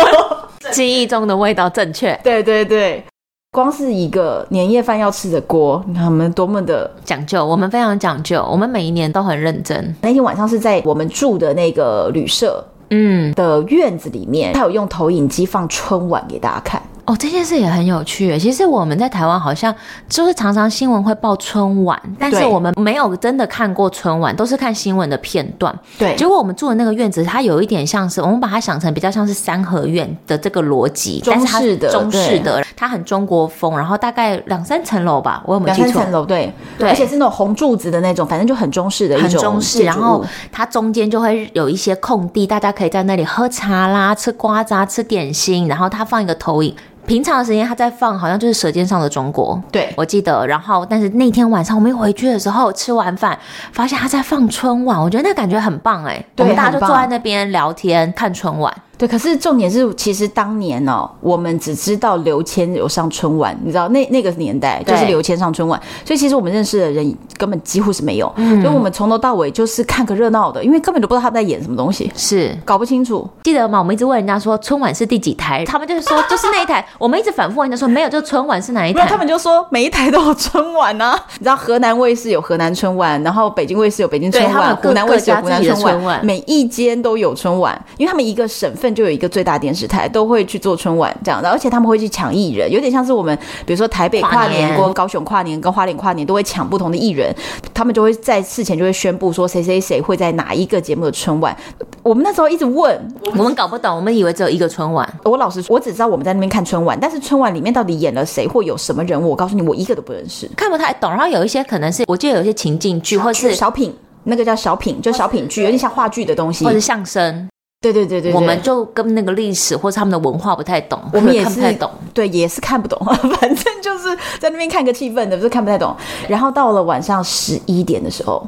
[0.72, 2.18] 记忆中的味道正确。
[2.24, 3.04] 对对对。
[3.50, 9.94] 光是一个年夜饭要吃的锅，你看我们多么的讲究，我们非常讲究，我们每一年都很认真。
[10.02, 16.82] 那天晚上是在我们住的那个旅社，嗯的院子里面，他有用投影机放春晚给大家看。
[17.08, 18.38] 哦，这件事也很有趣。
[18.38, 19.74] 其实我们在台湾好像
[20.10, 25.74] 就是常常新闻会报春晚，但是我们没有真的看过春晚，都是看新闻的片段。
[25.98, 35.86] 对，结果我们住的那个院子，它有一点像是我们把它想成比较像是三合院的这个逻辑，中式的，中式的，它很中国风，然后大概两三层楼吧，我有没有记错？
[35.86, 39.82] 两三层楼，对对，而且是那种红柱子的那种，反正就很中式的一种，很中式。
[39.82, 46.76] 然后它中间就会有一些空地，大家可以在那里喝茶啦、吃瓜子、吃点心，然后它放一个投影。
[47.08, 49.56] 平常的时间他在放，好像就是《舌尖上的中国》。
[49.72, 50.46] 对，我记得。
[50.46, 53.36] 然后，但是那天晚上我们一回去的时候，吃完饭
[53.72, 56.22] 发现他在放春晚，我觉得那感觉很棒哎。
[56.36, 58.72] 我们大家就坐在那边聊天看春晚。
[58.98, 73.28] 对，可是重点是，其实当年哦，我们只知道刘谦有上春晚，你知道那那个年代就是刘谦上春晚，所以其实我们认识的人根本几乎是没有，嗯，所以我们从头到尾就是看个热闹的，因为根本都不知道他在演什么东西，是搞不清楚。
[73.44, 73.78] 记得吗？
[73.78, 79.06] 我们一直问人家说春晚是第几台，他们就是说就是那一台，我们一直反复问人家说没有，就春晚是哪一台？
[79.06, 89.68] 他们就说每一台都有春晚啊， 你知道河南卫视有河南春晚，然后北京卫视有北京春晚，湖南卫视有湖南春晚，每一间都有春晚，因为他们一个省份就有一个最大点。
[89.68, 97.30] 电视台都会去做春晚这样的，而且他们会去抢艺人，有点像是我们，比如说台北跨年、跟高雄跨年、跟花莲跨年，都会抢不同的艺人，
[97.74, 101.54] 他们就会在事前就会宣布说谁谁谁会在哪一个节目的春晚。
[102.02, 102.98] 我们那时候一直问，
[103.36, 105.06] 我们搞不懂，我们以为只有一个春晚。
[105.22, 111.10] 我老实说，我只知道我们在那边看春晚，但是春晚里面到底演了谁或有什么人物，我告诉你，我一个都不认识，看不太懂。
[111.10, 117.46] 然后有一些可能是，我记得有一些情境剧，或是小品，那个叫小品，就小品剧，有点像话剧的东西，或者相声。
[117.80, 122.98] 对对对对，我们就跟那个历史或者他们的文化不太懂，我们 也是看不太懂，对，也是看不懂，
[123.38, 125.94] 反正就是在那边看个气氛的，不是看不太懂。
[126.26, 128.44] 然后到了晚上十一点的时候，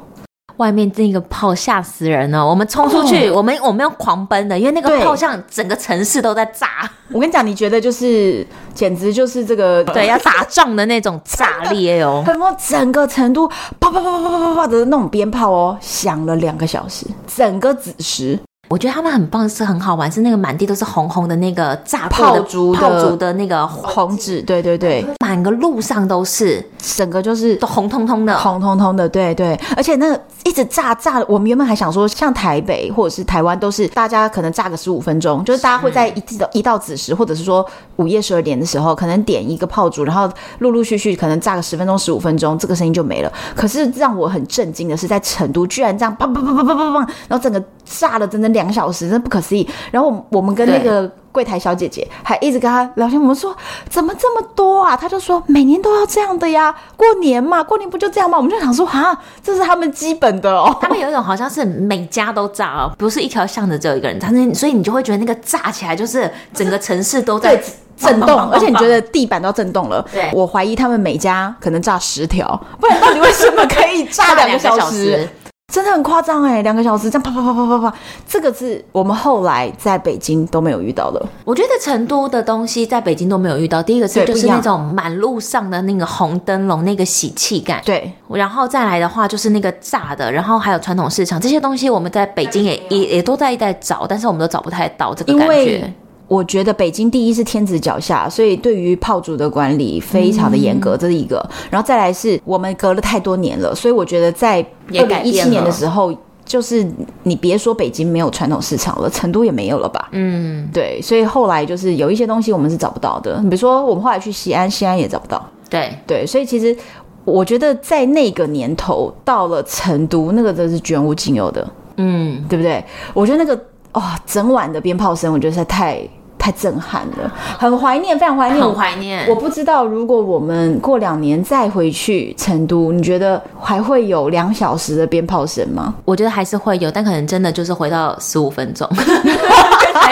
[0.57, 6.91] 外面那个炮吓死人了，我们冲出去，哦、我们我们要狂奔的，因为那个炮像整个城市都在炸。
[7.15, 13.47] 我跟你讲，你觉得就是简直就是这个对要打仗的那种炸裂哦，什么整个成都
[13.79, 18.37] 啪啪啪啪啪啪啪的那种鞭炮哦，响了两个小时，整个子时。
[18.71, 40.31] 我觉得他们很棒，是很好玩，是那个满地都是红红的那个炸炮竹炮竹的那个红纸，对对对，满个路上都是，整个就是都红彤彤的，红彤彤的，对对，而且那个一直炸炸，我们原本还想说，像台北或者是台湾，都是大家可能炸个十五分钟，就是大家会在一到一到子时，或者是说午夜十二点的时候，可能点一个炮竹，然后
[40.61, 43.33] 陆陆续续可能炸个十分钟、十五分钟，这个声音就没了。
[43.57, 47.61] 可是让我很震惊的是，在成都居然这样砰砰砰砰砰砰砰，然后整个
[47.99, 49.69] 炸了整整两小时，真的不可思议。
[49.91, 53.55] 然后我们跟那个柜台小姐姐还一直跟她聊天，我们说
[53.89, 54.97] 怎么这么多啊？
[54.97, 58.37] 她就说每年都要这样的呀，过年嘛，过年不就这样吗？
[58.39, 60.75] 我们就想说啊，这是他们基本的哦。
[60.81, 67.61] 他们有一种好像是每家都炸哦，不是一条巷子只有一个人，但是所以你就会觉得那个炸起来就是整个城市都在
[67.97, 70.05] 震动，而且你觉得地板都震动了。
[70.13, 72.49] 对，我怀疑他们每家可能炸十条，
[72.81, 75.29] 不然到底为什么可以炸两个小时？
[75.71, 81.25] 真的很夸张哎，两个小时这样啪啪啪啪啪啪，这个是我们后来在北京都没有遇到的。
[81.45, 83.81] 我觉得成都的东西在北京都没有遇到。
[83.83, 87.81] 第一个是就是那种满路上的那个红灯笼，那个喜气感。
[87.85, 95.93] 对，然后再来的话就是那个炸的，然后还有传统市场这些东西，我们在北京也也也都在一带找，但是我们都找不太到这个感觉。
[96.31, 101.45] 我觉得北京第一是天子脚下，所以对于炮竹的管理非常的严格，嗯、这是一个。
[101.69, 104.65] 然后再来是我们隔了太多年了，所以我觉得在
[104.95, 106.89] 二零一七年的时候，就是
[107.25, 110.09] 你别说北京没有传统市场了，成都也没有了吧？
[110.13, 111.03] 嗯，对。
[111.03, 115.45] 所以后来就是有一些东西我们是找不到的，比如说我们后来去西安，西安也找不到。
[115.69, 116.77] 对对，所以其实
[117.25, 121.69] 我觉得在那个年头到了成都，那个真是绝无仅有的。
[121.97, 122.85] 嗯，对不对？
[123.15, 123.61] 我觉得那个
[123.95, 126.01] 哇、哦，整晚的鞭炮声，我觉得实在太。
[126.41, 129.29] 太震撼了，很怀念，非常怀念，很怀念。
[129.29, 135.95] 我不知道，如果我们过两年再回去成都，你觉得还会有两小时的鞭炮声吗？
[136.07, 138.89] 我觉得还是会有，但可能真的就是回到十五分钟，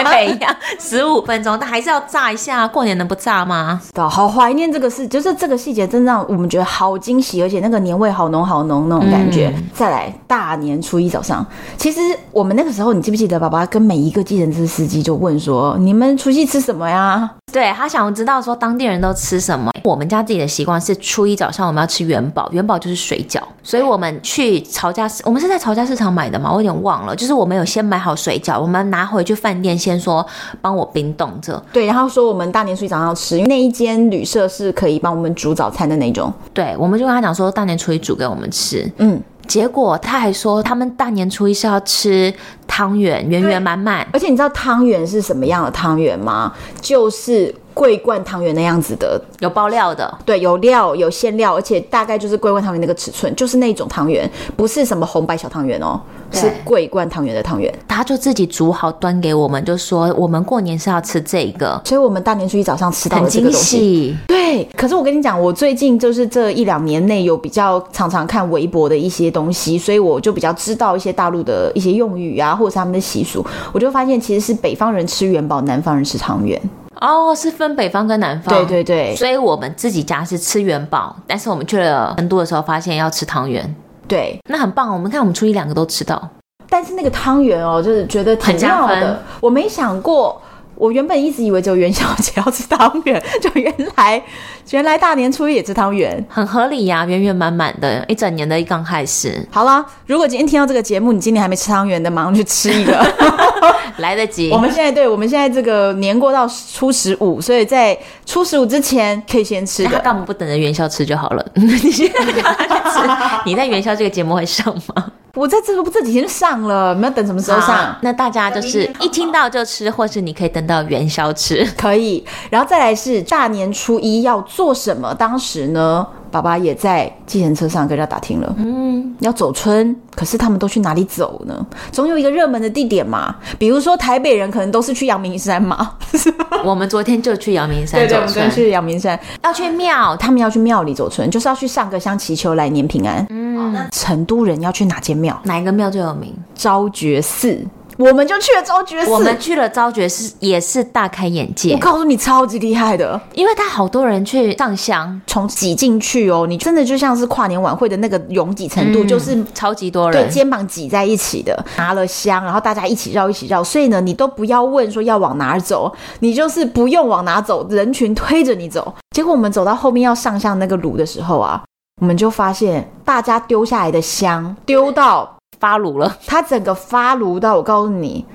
[0.09, 2.67] 北一样，十五分钟，但还是要炸一下。
[2.67, 3.81] 过年能不炸吗？
[3.95, 9.51] 好怀念这个事，就是这个细节，真让我们觉得好惊喜，而且那个年味好浓好浓那种感觉。
[9.55, 11.45] 嗯、再来，大年初一早上，
[11.77, 16.09] 其实我们那个时候，你记不记得，爸爸跟每一个计程车司机就问说，你们。
[16.19, 17.29] 除夕吃什么呀？
[17.51, 19.71] 对，他想知道说当地人都吃什么。
[19.83, 27.15] 我们家自己的习惯是初一早上我们要吃元宝，元宝就是水饺，所以我们去曹家市，我们是在曹家市场买的嘛，我有点忘了。
[27.15, 30.25] 就是我们有先买好水饺，我们拿回去饭店先说
[30.61, 31.61] 帮我冰冻着。
[31.73, 36.31] 对，然后说我们大年初一早上要吃，因为那一间旅社是可以帮我们煮早餐的那种。
[36.53, 38.89] 对，我们就跟他讲说大年初一煮给我们吃。
[38.97, 39.21] 嗯。
[39.47, 42.31] 结果他还说，他们大年初一是要吃
[42.67, 44.07] 汤圆，圆圆满满。
[44.13, 46.53] 而且你知道汤圆是什么样的汤圆吗？
[46.79, 57.73] 就是桂冠汤圆那样子的，有包料的，对，有料有馅料，而且大概就是桂冠汤圆那个尺寸，就是那种汤圆，不是什么红白小汤圆哦，对是桂冠汤圆的汤圆。
[57.87, 63.77] 他就自己煮好端给我们，就说我们过年是要吃这个，所以我们大年初一早上吃到很了这个东西。
[63.77, 64.17] 惊喜。
[64.27, 76.59] 对，可是我跟你讲，我最近就是这一两年内有比较常常看微博的一些东西，所以我就比较知道一些大陆的一些用语啊，或者是他们的习俗，我就发现其实是北方人吃元宝，南方人吃汤圆。
[77.01, 78.53] 哦，是分北方跟南方。
[78.53, 83.75] 对对对，所以我们自己家是吃元宝，但是我们去了成都的时候，发现要吃汤圆。
[84.09, 84.91] 对，那很棒。
[84.91, 86.29] 我们看我们初一两个都吃到，
[86.67, 89.23] 但是那个汤圆哦，就是觉得挺妙的。
[89.39, 90.41] 我没想过，
[90.79, 94.23] 我原本一直以为只有元宵节要吃汤圆，就原来
[94.71, 99.45] 原来大年初一也吃汤圆，很合理呀、啊，圆圆满满的，一整年的一刚开始。
[99.51, 102.97] 好啦，如果今天听到这个节目，你今年还没吃汤圆的，马上去吃一个。
[103.97, 104.49] 来得及。
[104.51, 109.89] 我们现在对，我们现在这个年过到初十五，所以在初十五之前可以先吃的。
[109.89, 111.45] 那他干嘛不等着元宵吃就好了？
[111.55, 112.99] 你现在给他去吃，
[113.45, 115.11] 你在元宵这个节目会上吗？
[115.35, 117.95] 我在这不这几天就上了，你们要等什么时候上？
[118.01, 122.25] 那大家就是一听到就吃，或是你可以等到元宵吃，可以。
[122.49, 125.13] 然后再来是大年初一要做什么？
[125.13, 131.65] 当时呢，爸爸也在计程车上跟人家打听了，嗯，要走村，可是他们都去哪里走呢？
[131.91, 135.95] 总有一个热门的地点嘛，比如说台北人可能都是去阳明山嘛。
[136.63, 143.25] 我们昨天就去阳明山走春，对对，我们昨天去阳明山，要去庙，他们要去庙里走村，就是要去上个香祈求来年平安。
[143.29, 145.39] 嗯，成都人要去哪间庙？
[145.43, 146.33] 哪一个庙最有名？
[146.55, 147.65] 昭觉寺。
[147.99, 151.73] 我们就去了昭觉寺，我们去了昭觉寺也是大开眼界。
[151.73, 163.61] 我告诉你，超级厉害的，因为他好多人去上香，从挤进去哦，你真的就像是跨年晚会的那个拥挤程度，嗯、就是超级多人，对，肩膀挤在一起的，拿了香，然后大家一起绕，一起绕。
[163.61, 168.95] 所以呢，你都不要问说要往哪儿走，你就是不用往哪走，人群推着你走。
[169.13, 171.61] 结果我们走到后面要上香那个炉的时候啊，
[172.01, 178.25] 我们就发现大家丢下来的香丢到发炉了，它整个发炉到，我告诉你。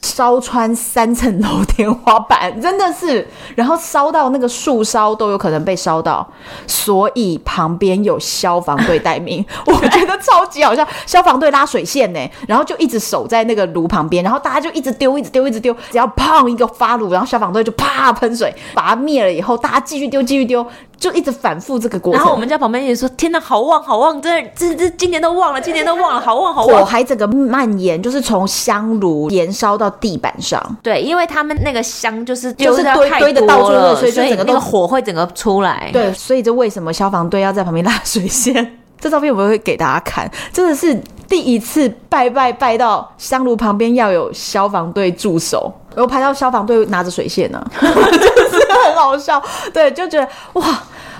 [0.00, 3.26] 烧穿三层楼天花板，真的是，
[3.56, 6.24] 然后烧到那个树梢都有可能被烧到，
[6.66, 10.86] 所以旁边有消防队待命， 我觉得超级好笑。
[11.06, 20.64] 消防队拉水线呢，然后就一直守在那个炉旁边，然后大家就一直丢，一直丢，一直丢，只要砰一个发炉，然后消防队就啪喷水把它灭了以后，大家继续丢，继续丢。
[21.04, 24.22] 就一直反复这个过程，然后我们家旁边也说：“天哪，好旺好旺！
[24.22, 30.58] 这这这今年都旺了，今年都旺了，好旺好旺！”火还整个蔓延，就是从香炉延烧到地板上。
[30.82, 35.90] 对，因为他们那个香就是就是堆堆的到处热，所以整个那个火会整个出来。
[35.92, 38.78] 对，所以这为什么消防队要在旁边拉水线？
[38.98, 40.98] 这照片我们会给大家看，真的是
[41.28, 49.42] 第一次拜拜拜到香炉旁边要有消防队驻守，然后拍到消防队拿着水线呢、啊，就是很好笑。
[49.74, 50.64] 对，就觉得哇。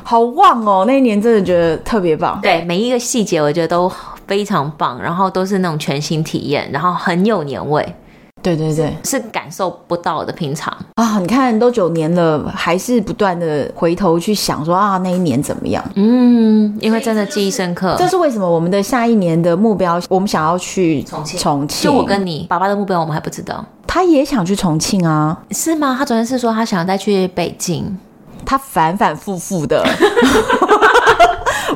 [0.05, 0.85] 好旺哦！
[0.87, 2.39] 那一年真的觉得特别棒。
[2.41, 3.91] 对，每一个细节我觉得都
[4.27, 7.95] 非常棒，然后都是那种全新体验，然后很有年味。
[8.43, 11.19] 对对对，是感受不到的平常啊！
[11.19, 15.83] 你看都九年了，还是不断的回头去想说啊，那一年怎么样？
[15.95, 17.97] 嗯，因为真的记忆深刻。
[17.99, 18.47] 这是为什么？
[18.47, 21.41] 我们的下一年的目标，我们想要去重庆。
[21.41, 23.65] 重庆，就我跟你爸爸的目标，我们还不知道。
[23.87, 25.41] 他也想去重庆啊？
[25.53, 25.97] 是吗？
[25.99, 27.97] 他昨天是说他想要再去北京。
[28.45, 29.85] 他反反复复的，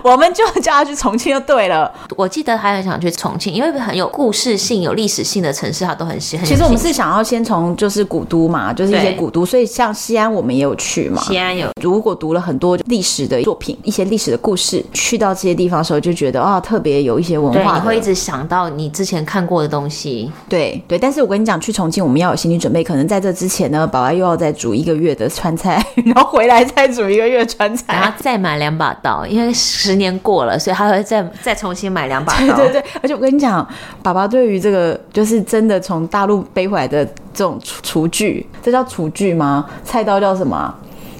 [0.04, 1.92] 我们就叫他去重庆就对了。
[2.16, 6.46] 我记得他很想去重庆，因为很有故事性、有历史性的城市，他都很喜欢。
[6.46, 11.20] 其实我们是想要先从就是古都嘛，就是一些古都，所以像西安我们也有去嘛。
[11.22, 17.74] 西安有，如果读了很多历史的作品，一些历史的故事，去到这些地方的时候，就觉得啊，特别有一些文化。
[17.74, 20.30] 你会一直想到你之前看过的东西。
[20.48, 26.64] 对对，但是我跟你讲，去重庆我们要有心理准备，可能在这之前呢，宝宝又要再煮一个月的川菜， 然后回来。
[26.78, 29.52] 再煮一个月川菜，然后再买两把刀，因为
[29.88, 32.56] 十年过了，所以他会再再重新买两把刀。
[32.56, 33.66] 对对对，而且我跟你讲，
[34.02, 39.64] 爸爸对于这个就是真的从大陆背回来的这种厨厨具，这叫厨具吗？
[39.84, 40.74] 菜刀叫什么？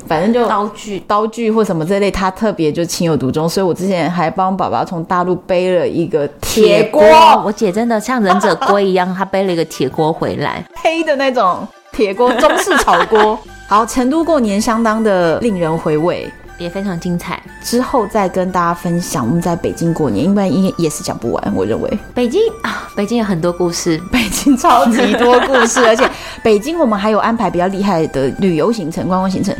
[0.06, 3.46] 反正就刀具、刀具或什么这类，他特别就情有独钟。
[3.46, 7.02] 所以我之前还帮爸爸从大陆背了一个铁锅。
[7.44, 13.38] 我姐真的像忍者龟一样，她背了一个铁锅回来， 黑的那种铁锅，中式炒锅。
[13.68, 16.26] 好，成都过年相当的令人回味，
[16.58, 17.42] 也非常精彩。
[17.62, 21.52] 之后再跟大家分享我们在北京过年，因为应该也是讲不完。
[21.54, 26.08] 我认为北京啊，北京有很多故事，北京超级多故事， 而且
[26.42, 29.54] 北京我们还有安排比较厉害的旅游行程、观光行程。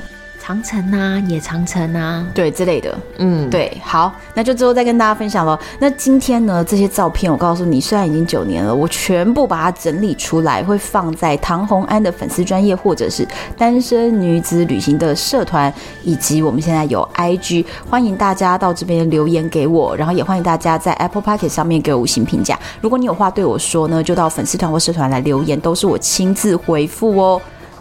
[0.48, 2.98] 长城啊，野长城啊，对之类的。
[3.18, 5.58] 嗯，对，好，那就之后再跟大家分享喽。
[5.78, 13.28] 那今天呢，这些照片我告诉你，虽然已经九年了，我全部把它整理出来，会放在唐红安的粉丝专业，或者是
[13.58, 15.70] 单身女子旅行的社团，
[16.02, 22.58] 以及我们现在有 IG，欢迎大家到这边留言给我，然后也欢迎大家在 Apple Podcast 上面给我五星评价。
[22.80, 27.38] 如果你有话对我说呢，就到粉丝团或社团来留言，都是我亲自回复哦。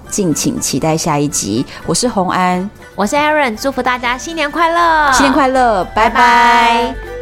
[0.10, 1.66] 敬请期待下一集。
[1.86, 6.10] 我是红安，我是 Aaron，祝福大家新年快乐，新年快乐，拜拜。
[6.10, 7.17] 拜拜。